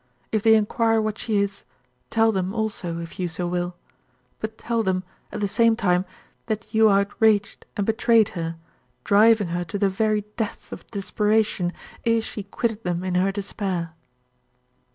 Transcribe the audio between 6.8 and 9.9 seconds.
outraged and betrayed her, driving her to the